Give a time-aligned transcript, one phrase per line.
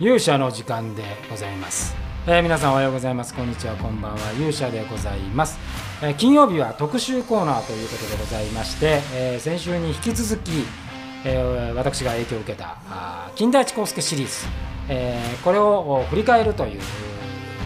[0.00, 1.96] 勇者の時間でございます、
[2.28, 3.34] えー皆さんおはようございます。
[3.34, 3.74] こんにちは。
[3.74, 4.18] こんばんは。
[4.34, 5.58] 勇者でございます、
[6.00, 10.52] えー金曜日は特集コーナーということでございまして、えー先週に引き続き、
[11.24, 14.46] えー私が影響を受けたあ金田一耕助シリーズ、
[14.88, 16.80] えーこれを振り返るという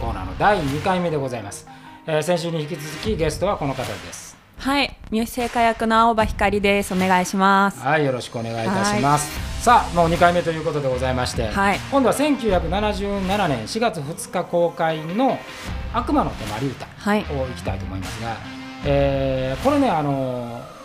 [0.00, 1.68] コーナーの第2回目でございます、
[2.08, 4.35] えー先週に引き続きゲストはこの方です。
[4.58, 6.92] はい、三好製菓役の青葉光です。
[6.92, 7.80] お願いします。
[7.80, 9.62] はい、よろしくお願いいたします。
[9.62, 15.38] さあ、もう2回目ということでございまして、はい今度は1977年4月2日公開の
[15.92, 18.36] 「悪魔の手まり歌」はい、をいきたいと思いますが、
[18.84, 20.76] えーこれね、あのー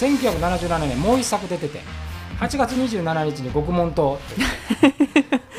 [0.00, 1.80] 1977年もう一作出てて
[2.38, 4.18] 8月27日に獄門島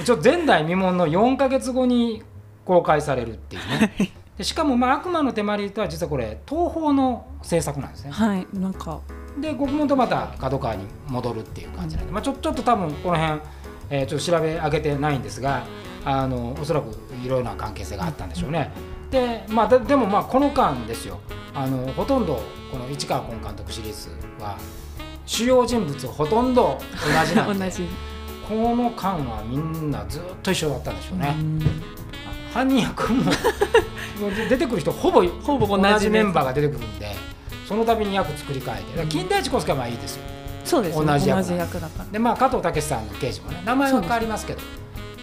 [0.04, 2.24] ちょ 前代未聞の4か月後に
[2.66, 4.21] 公開されるっていうね。
[4.38, 8.12] でしかも、まあ、悪魔の手まり歌は実はこれ東宝の制作なんですね。
[8.12, 9.02] はい、なんか、
[9.40, 13.42] で獄門とまた角川に戻るっていう感じなんで、まあ、ちょちょっと多分この辺、
[13.90, 15.66] えーちょっと調べ上げてないんですが
[16.06, 16.90] あのおそらく
[17.24, 18.72] いろいろな関係性があったんでしょうね。
[19.12, 21.20] で,、まあ、ででもまあこの間ですよ
[21.54, 24.10] あのほとんどこの市川崑監督シリーズ
[24.42, 24.58] は
[25.26, 27.72] 主要人物ほとんど同じなんで。
[28.50, 31.36] この間はみんなずっと一緒だったんでしょうね。
[31.40, 31.60] うん
[32.54, 33.32] 犯人役も
[34.30, 37.16] 出てくる人ほぼほぼ同同じメンバーが出てくるんで
[37.68, 38.84] その度に役作り変えて。
[38.92, 40.24] だから金田一耕助はまあいいですよ。
[40.66, 41.06] そうですね。
[41.06, 44.62] 同じ役だかでまあ加藤武さんの刑事もね名前は変わりますけど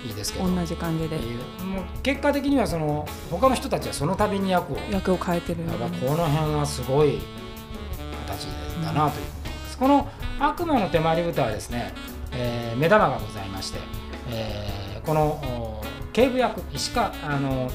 [0.06, 0.48] いいですけど。
[0.48, 0.54] ら。
[0.54, 1.16] 同じ感じで。
[1.16, 5.62] もう結果的にはその他の人たちはその度に役を役を変えてる。
[5.64, 5.72] ぱ
[6.06, 7.20] この辺はすごい
[8.26, 8.46] 形
[8.84, 9.26] だなという。
[9.26, 10.08] ことです、この
[10.40, 11.92] 「悪魔の手まり歌」はですね、
[12.32, 13.78] えー目玉がございまして、
[14.30, 15.82] えーこのお
[16.12, 17.70] 警部役石川あの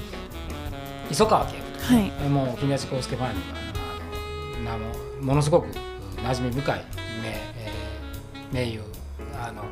[1.12, 1.64] 磯川警部
[1.96, 3.58] はい、えーもう金田一耕助ファンには
[4.66, 6.84] あのなもものすごく馴染み深い
[7.22, 8.82] 名,、えー名優
[9.42, 9.64] あの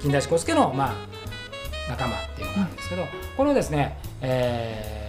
[0.00, 0.94] 金田一耕助の、まあ、
[1.90, 3.04] 仲間っていうのがあるんですけど、
[3.36, 5.04] これをですね、えー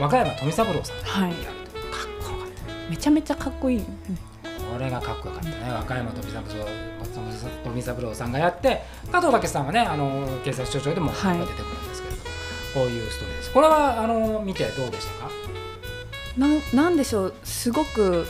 [0.00, 0.96] 和歌山富三郎さん。
[1.02, 1.30] がはい。
[1.30, 2.48] やると、かっこよかっ
[2.86, 3.80] ためちゃめちゃかっこいい。
[3.82, 5.54] これがかっこよかったね。
[5.70, 6.50] 和歌山富三郎
[7.64, 11.38] 富三郎さんがやって加藤武さんはねあの警察署長でもはい。
[11.38, 11.64] 出てくる。
[11.64, 11.91] んですけれども、
[12.74, 13.52] こういうストーリーです。
[13.52, 15.30] これはあの見てどうでしたか？
[16.38, 18.26] なん、なんでしょう、すごく。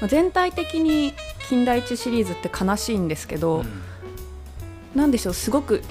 [0.00, 1.14] まあ全体的に
[1.48, 3.82] 金田一シリーズって悲しいんですけど、うん。
[4.94, 5.82] なんでしょう、すごく。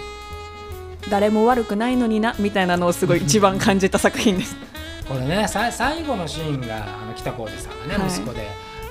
[1.09, 4.57] 誰も悪くないのになみたいなのをすごい一番感じた作品です。
[5.07, 8.09] これねさ最後のシーンがあの北浩二さんがね、はい。
[8.09, 8.45] 息子で、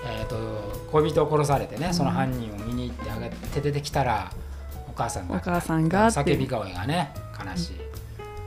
[0.06, 0.36] えー、と
[0.90, 4.30] 恋人を殺されてねその犯人を見に行ってあげて出てきたら
[4.88, 7.80] お母さんがお母さんが叫び声がね悲しい、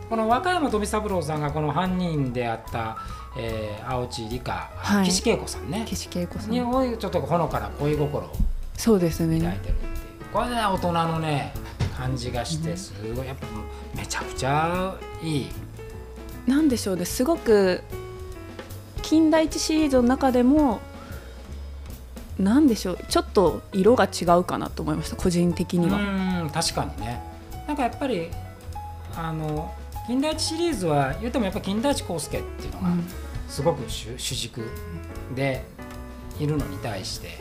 [0.09, 2.97] この和歌山富三郎さんがこの犯人であった、
[3.37, 6.63] えー、青地理香、はい岸恵子さんね岸恵子さにん。
[6.97, 8.31] ちょっとほのかな恋心を
[8.75, 9.59] そうです抱いね。
[9.61, 11.53] てるっていうこれね大人のね
[11.95, 13.45] 感じがしてすごいやっぱ
[13.95, 15.47] めちゃくちゃいい。
[16.47, 17.83] なんでしょうねすごく
[19.03, 20.79] 金田一シリーズの中でも
[22.39, 27.21] なんでしょうちょっと色が違うかなと思いました個人的には、うん確かにね
[27.67, 28.29] なんかやっぱり
[29.15, 29.71] あの
[30.09, 33.03] 金田一シリーズは言ってもやっぱ金田一耕助っていうのがうん。
[33.47, 34.63] すごく主主軸
[35.35, 35.63] で
[36.39, 37.37] いるのに対して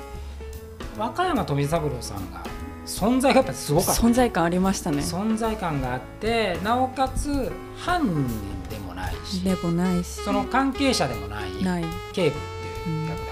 [0.99, 2.45] 和歌山富三郎さんが
[2.85, 4.03] 存在がやっぱすごかった。
[4.03, 4.99] 存在感ありましたね。
[4.99, 8.27] 存在感があってなおかつ犯人
[8.69, 10.07] でもないしでもないし。
[10.23, 11.85] その関係者でもないない。
[12.13, 12.41] 警部っ
[12.85, 13.31] ていう役だか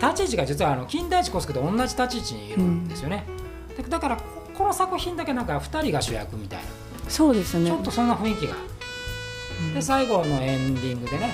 [0.00, 3.26] ら、立ち位置が実はあの金田一耕助と同じ立ち位置にいるんですよね、
[3.76, 4.22] でだからこ
[4.54, 6.64] この作品だけなんか2人が主役みたいな、
[7.08, 7.70] そうですね。
[7.70, 8.54] ちょっとそんな雰囲気が、
[9.60, 9.74] うん。
[9.74, 11.32] で最後のエンディングでね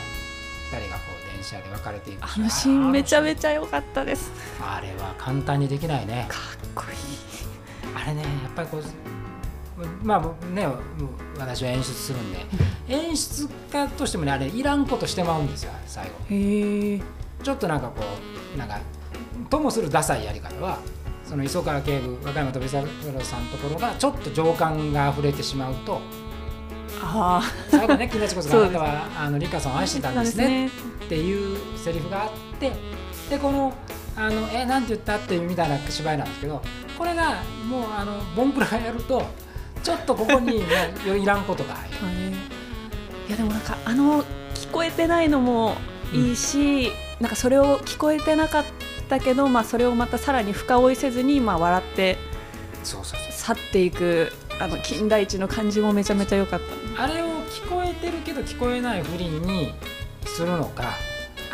[0.71, 4.31] 2人がこう電車で別れていくあのシーンめちゃめちちゃ良かったです。
[4.61, 6.27] ゃあれは簡単にできないね。
[6.29, 6.41] かっ
[6.75, 6.99] こいい。
[7.95, 8.83] あれねやっぱりこう
[10.05, 10.67] まあね
[11.39, 12.39] 私は演出するんで。
[12.89, 16.13] 演出家としてもねあれいらんことしてまうんですよ最後。
[16.29, 17.01] へえ
[17.43, 18.03] ちょっとなんかこ
[18.55, 18.79] うなんか
[19.49, 20.79] ともするダサいやり方は
[21.33, 25.99] その磯川警部和歌山富三郎さんのところがちょっと情感が溢れてしまうと。
[27.01, 30.71] あ最後ね金田一子さんあなたはあの理香さんを愛してたんあですねっ
[31.09, 32.31] ていうセリフがあっ
[32.61, 32.71] て
[33.31, 33.73] でこの
[34.15, 36.61] あのえなんて言ったっていうみたいな芝居なんですけど
[36.99, 39.23] これがもうあのボンクラがやると
[39.83, 40.65] ちょっとここに、ね、
[41.19, 41.97] いらんことが入る。
[43.29, 44.23] いやでもなんかあの
[44.55, 45.77] 聞こえてないのも
[46.13, 48.65] いいし、なんかそれを聞こえてなかっ
[49.13, 52.17] たけど、まあ、それをまたさらに深追いせずに、まあ、笑って
[52.83, 56.61] 去っていくあの金田一の感じもめちゃめちゃ良かっ
[56.97, 57.03] た。
[57.05, 59.75] あれを聞こえてるけど聞こえないふりに
[60.25, 60.85] するのか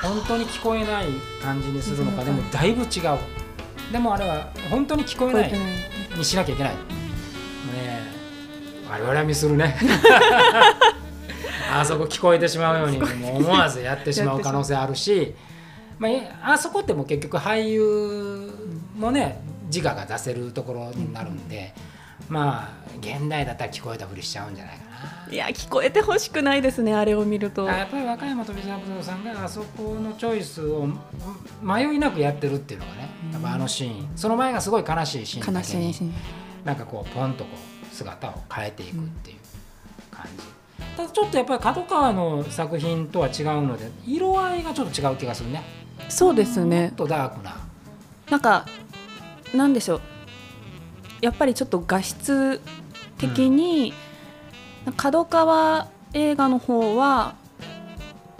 [0.00, 1.06] 本当に聞こえない
[1.42, 3.18] 感じにするのかでもだいぶ違う。
[3.92, 5.52] でもあれは本当に聞こえない
[6.16, 6.72] にしなきゃいけない。
[8.90, 9.76] 我々はミスるね。
[11.70, 15.34] あそこ聞こえてしまうように思わずやってしまう可能性あるし、
[15.98, 16.08] ま
[16.42, 18.52] あ、あそこっても結局俳優
[18.96, 21.74] もね自我が出せるところになるんで、
[22.28, 24.88] まあ現代だったら聞こえたふりしちゃうんじゃないかな。
[25.32, 27.68] いや聞こえてほしくないですねあれを見ると。
[27.68, 30.88] あやっぱり和歌山飛三郎さんがあそこのチョイスを
[31.62, 34.16] 迷いなくやってるっていうのがね、やっぱあのシーン。
[34.16, 36.12] その前がすごい悲しいシーンだ悲けに
[36.64, 39.36] なんかこうポンとこう姿を変えていくっていう
[40.10, 40.42] 感じ、
[40.96, 45.62] ただちょっとやっぱり角川の作品とは違うので色合いがちょっと違う気がするね
[46.08, 46.92] そうですね。
[46.96, 47.56] とダークな。
[48.30, 48.66] なんか
[49.54, 50.00] なんでしょう。
[51.20, 52.60] やっぱりちょっと画質
[53.18, 53.92] 的に、
[54.96, 57.34] 角川映画の方は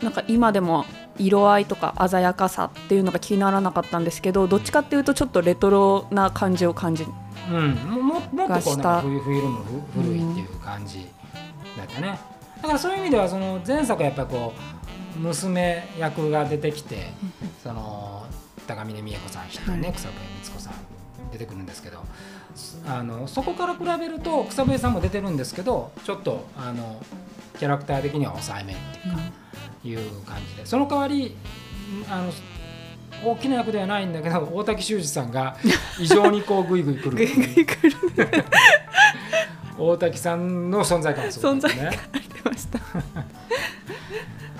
[0.02, 0.84] なんか今でも
[1.18, 7.04] 色合いとか鮮やかさっていうのが気にならなかったんですけどどっちかっていうとちょっとレトロな感じを感じ
[7.50, 8.82] うん、もももっとこうなんがした。
[8.82, 9.58] かフィフィルム
[9.94, 11.06] ふ古いっていう感じ
[11.76, 12.18] だったね、
[12.60, 14.77] だからそういう意味ではその前作はやっぱりこう
[15.16, 17.10] 娘役が出てきて
[17.62, 18.26] その
[18.66, 19.96] 高峰美恵子さん筆頭ね、はい。
[19.96, 20.74] 草笛光子さん
[21.32, 22.04] 出てくるんですけど
[22.86, 27.00] あのそこから比べると草笛さんも出てるんですけどちょっとあの
[27.58, 28.76] キャラクター的には抑えめっ
[29.82, 31.34] ていうか、いう感じでその代わり
[32.08, 32.32] あの
[33.24, 35.56] 大きな役ではないんだけど大滝修二さんが
[35.98, 37.10] 異常にこうグイグイ来る。
[37.10, 37.96] グイグイ来る。
[39.78, 41.98] 大滝さんの存在感もすごいですね。
[42.42, 42.78] 出ました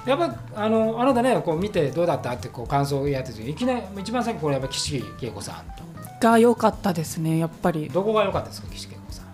[0.09, 0.35] やっぱ
[0.65, 5.83] あのあなたねこう見てどうだったってこう感想をやってていきなり一番最後これやっぱ岸恵子さんと。
[6.21, 7.91] が良かったですねやっぱり。
[7.91, 9.27] どこが良かったですか岸恵子さん。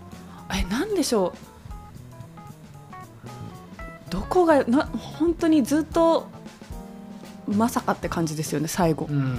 [0.58, 1.32] えなんでしょう。
[4.10, 6.26] どこがな本当にずっと
[7.46, 9.06] まさかって感じですよね最後。
[9.08, 9.38] うん、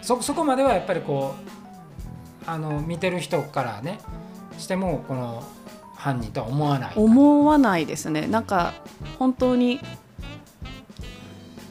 [0.00, 1.34] そそこまではやっぱりこ
[2.46, 3.98] うあの見てる人からね
[4.56, 5.44] してもこの
[5.94, 6.92] 犯人とは思わない。
[6.96, 8.26] 思わないですね。
[8.26, 8.72] なんか
[9.18, 9.80] 本当に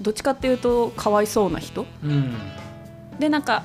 [0.02, 1.86] どっちかっていうとかわいそうな人？
[2.04, 2.36] うん。
[3.20, 3.64] でなんか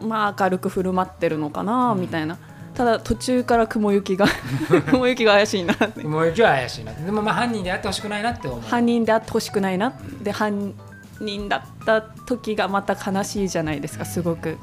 [0.00, 2.38] まあ明るく振る舞ってるのかなみたいな、
[2.74, 4.26] ただ途中から雲行きが
[4.90, 6.02] 雲行きが怪しいなって。
[6.02, 6.92] 雲行きは怪しいな。
[6.92, 8.60] でもまあ犯人であってほしくないなって思う。
[8.60, 9.92] 犯人であってほしくないな。
[10.22, 10.74] で犯
[11.20, 14.56] 人だった時がまた悲しいじゃないですかすごく。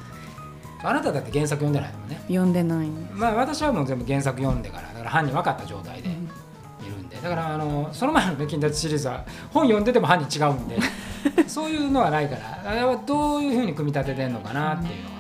[0.83, 2.21] あなただって原作読んでないもんね。
[2.27, 2.87] 読んでない。
[3.13, 6.17] まあ私はもう全部原作読んでからだから犯人分かった状態でいる
[6.97, 7.17] んで。
[7.21, 10.77] だからあのその前の「金田シリーズ」は本読んでても犯人違うんで
[11.47, 12.71] そういうのはないから。
[12.71, 15.15] あれはどういうふうに組み立ててんのかなっていうのが、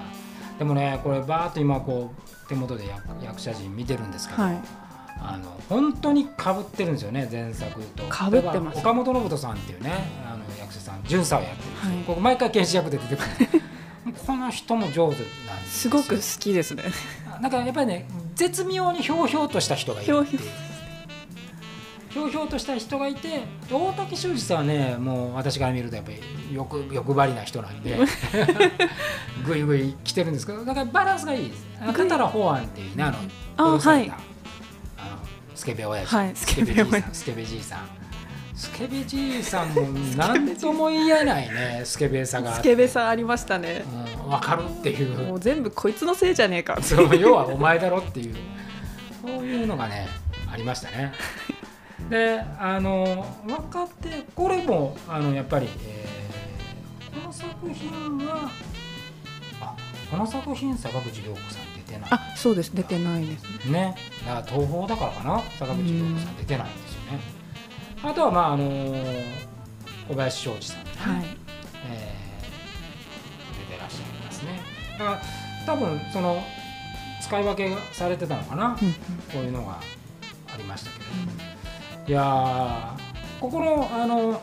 [0.59, 4.61] でもねこれバーッと今こう手元で役役者陣見てるんですけど、はい。
[5.17, 8.03] あの本当にかぶってるんですよね前作と。
[8.03, 8.79] 被ってます。
[8.79, 9.91] 岡本信人さんっていうね
[10.27, 12.03] あの役者さん巡査をやってるんですよ、はい。
[12.03, 13.21] ここ毎回刑事役で出てく
[13.55, 13.61] る
[14.27, 15.89] この人も上手なんですよ。
[15.89, 16.83] すごく好きですね。
[17.41, 20.41] なんかやっぱりね絶妙にひょうひょうとした人がいるっていう
[22.15, 26.21] ひょうひょうとした人がいて大竹修二さんはねもう私から見るとやっぱり
[26.53, 27.97] 欲欲張りな人なんで
[29.45, 31.67] ぐいぐい来てるんですけどだからバランスがいいです。
[31.81, 33.17] あのぐい片良法案っていうねあの
[33.57, 34.09] あはい。
[34.09, 34.17] あの
[35.53, 37.79] スケベ親父、はいスケベじいさんスケベじいさん。
[38.55, 39.81] スケベじいさんも
[40.15, 43.83] 何とも言えないね スケベさがスケベさありましたね。
[44.23, 45.27] うん、分かるっていう。
[45.27, 48.35] もう全部こいつのせいじゃねえかそう要はお前だろっていう。
[49.21, 50.07] そういうのがね
[50.49, 51.11] ありましたね。
[52.09, 56.15] であの分かってこれもあのやっぱり、えー
[57.21, 58.51] この作品は
[59.61, 59.75] あ
[60.11, 62.09] この作品坂口涼子さん出てない。
[62.11, 62.75] あそうです。
[62.75, 63.71] 出てないですね。
[63.71, 63.95] ね。
[64.27, 65.41] だから東宝だからかな。
[65.57, 67.19] 坂口涼子さん出てないんですよね。
[68.03, 68.65] あとはまああの
[70.07, 70.91] 小林昌司さん、ね。
[70.95, 71.25] はい。
[71.89, 74.61] えー出てらっしゃいますね。
[74.99, 75.21] だから
[75.65, 76.43] 多分その
[77.21, 78.99] 使い分けがされてたのかな、うんこ
[79.35, 79.79] ういうのが
[80.53, 81.05] ありましたけど、
[82.07, 83.39] いやー。
[83.39, 84.41] ここのあの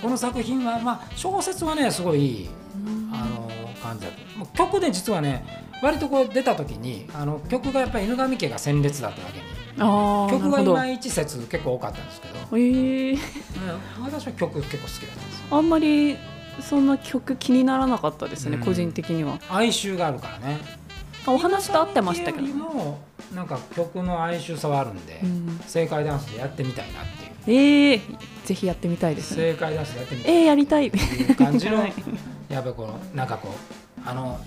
[0.00, 2.48] この作品は、まあ、小説はねすごいいい
[2.86, 3.10] うん。
[3.12, 3.48] あの
[3.82, 4.12] 感じだ
[4.54, 5.44] 曲で実はね
[5.82, 9.44] 割とこう出た時にあの曲がやっぱり犬神家が鮮烈だっただけに
[9.76, 13.18] 曲がいまいち説結構多かったんですけど、えー、
[13.98, 16.16] うん私は曲結構好きだったんですあんまり
[16.60, 18.64] そんな曲気にならなかったですね、うん。
[18.64, 19.38] 個人的には。
[19.48, 20.58] 哀愁があるからね。
[21.26, 23.00] あお話と合ってましたけども
[23.34, 25.60] なんか曲の哀愁さはあるんで、うん。
[25.66, 27.04] 正解ダンスでやってみたいなっ
[27.44, 27.58] ていう。
[27.94, 29.52] えー、ぜひやってみたいですね。
[29.52, 30.34] 正解ダンスでやってみたい。
[30.34, 30.88] えー、やりたい。
[30.88, 31.94] っていう感じのはい。
[32.48, 34.38] やっぱりこのなんかこうあの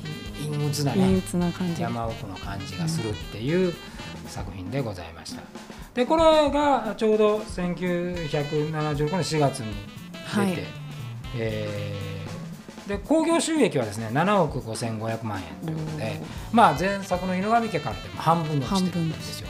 [0.43, 1.81] 陰鬱な陰ね鬱な感じ。
[1.81, 3.73] 山奥の感じがするっていう
[4.27, 5.41] 作品でございました。
[5.93, 10.57] でこれがちょうど1976年4月に出て、はい。
[11.37, 12.14] えー
[12.87, 19.47] で興行収益はですね7億5500万円ということで、まあ前作の「犬神家」からでも半分のしてるんですよ。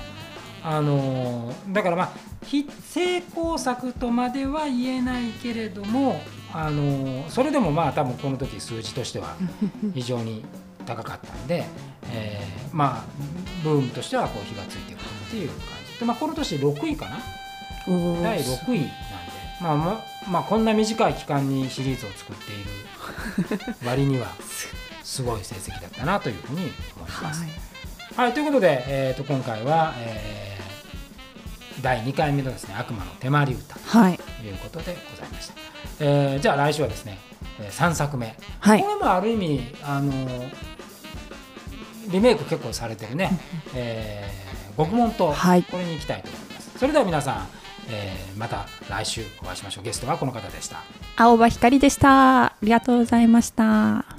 [0.63, 2.10] あのだからまあ
[2.44, 6.20] 非成功作とまでは言えないけれども
[6.51, 9.36] あのそれでもまあ多分この時数字としては
[9.94, 10.44] 非常に
[10.86, 11.65] 高かったんで、
[12.12, 13.04] えーまあ
[13.63, 15.58] ブームとしてはこう火がついてくるっていう感
[15.94, 16.00] じ。
[16.00, 17.18] で、まあ、この年6位かな。
[18.22, 18.89] 第6位
[19.62, 24.27] まあままあ、こんな短い期間にシリーズを作っている 割には
[25.03, 25.43] すごい。
[25.43, 27.41] 成績だったなというふうに思います。
[27.41, 27.50] はい。
[28.15, 30.55] はい、ということで、えー、と今回は、えー
[31.81, 34.17] 第2回目のですね悪魔の手まり歌はい。
[34.17, 35.53] ということでございました。
[36.00, 37.19] えーじゃあ来週はですね、
[37.59, 38.81] え3作目、はい。
[38.81, 40.12] これもある意味あの
[42.07, 43.29] リメイク結構されてるね、
[43.74, 45.63] えー、獄門とはい。
[45.63, 46.79] これに行きたいと思います。
[46.79, 47.47] それでは皆さん、
[47.89, 49.84] えーまた来週お会いしましょう。
[49.84, 50.84] ゲストはこの方でした。
[51.18, 54.14] 青葉ひかりでしたありがとうございました